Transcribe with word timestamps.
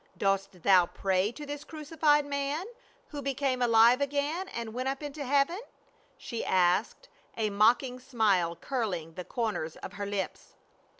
"Dost 0.17 0.63
thou 0.63 0.87
pray 0.87 1.31
to 1.33 1.45
this 1.45 1.63
crucified 1.63 2.25
man, 2.25 2.65
who 3.09 3.21
became 3.21 3.61
alive 3.61 4.01
again 4.01 4.47
and 4.47 4.73
went 4.73 4.89
up 4.89 5.03
into 5.03 5.23
heaven?" 5.23 5.59
she 6.17 6.43
asked, 6.43 7.07
a 7.37 7.51
mock 7.51 7.83
ing 7.83 7.99
smile 7.99 8.55
curling 8.55 9.13
the 9.13 9.23
corners 9.23 9.75
of 9.75 9.93
her 9.93 10.07
lips. 10.07 10.55